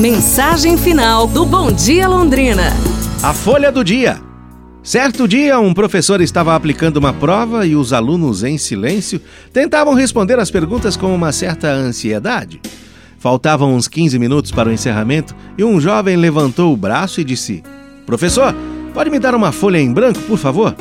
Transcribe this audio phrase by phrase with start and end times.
[0.00, 2.72] Mensagem final do Bom Dia Londrina.
[3.22, 4.18] A Folha do Dia.
[4.82, 9.20] Certo dia, um professor estava aplicando uma prova e os alunos, em silêncio,
[9.52, 12.62] tentavam responder as perguntas com uma certa ansiedade.
[13.18, 17.62] Faltavam uns 15 minutos para o encerramento e um jovem levantou o braço e disse:
[18.06, 18.54] Professor,
[18.94, 20.74] pode me dar uma folha em branco, por favor?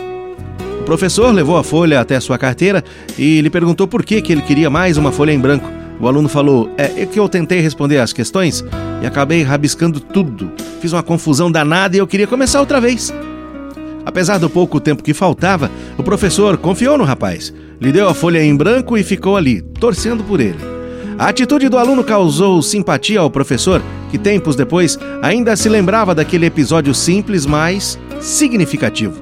[0.80, 2.82] O professor levou a folha até sua carteira
[3.18, 5.79] e lhe perguntou por que, que ele queria mais uma folha em branco.
[6.00, 8.64] O aluno falou: É, é que eu tentei responder as questões
[9.02, 10.52] e acabei rabiscando tudo.
[10.80, 13.14] Fiz uma confusão danada e eu queria começar outra vez.
[14.06, 18.44] Apesar do pouco tempo que faltava, o professor confiou no rapaz, lhe deu a folha
[18.44, 20.58] em branco e ficou ali, torcendo por ele.
[21.18, 26.46] A atitude do aluno causou simpatia ao professor, que tempos depois ainda se lembrava daquele
[26.46, 29.22] episódio simples, mas significativo.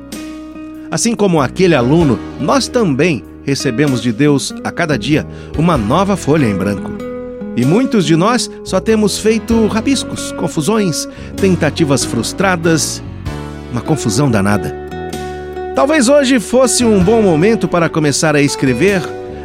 [0.91, 5.25] Assim como aquele aluno, nós também recebemos de Deus a cada dia
[5.57, 6.91] uma nova folha em branco.
[7.55, 13.01] E muitos de nós só temos feito rabiscos, confusões, tentativas frustradas,
[13.71, 14.75] uma confusão danada.
[15.73, 19.01] Talvez hoje fosse um bom momento para começar a escrever,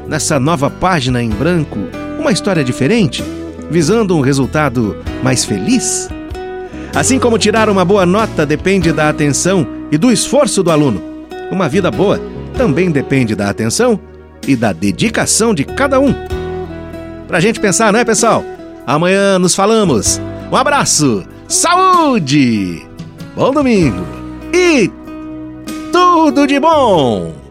[0.08, 1.78] nessa nova página em branco,
[2.18, 3.22] uma história diferente,
[3.70, 6.08] visando um resultado mais feliz.
[6.94, 11.00] Assim como tirar uma boa nota depende da atenção e do esforço do aluno,
[11.50, 12.20] uma vida boa
[12.52, 13.98] também depende da atenção
[14.46, 16.14] e da dedicação de cada um.
[17.26, 18.44] Pra gente pensar, não é, pessoal?
[18.86, 20.20] Amanhã nos falamos.
[20.50, 22.86] Um abraço, saúde,
[23.34, 24.04] bom domingo
[24.52, 24.90] e
[25.92, 27.41] tudo de bom!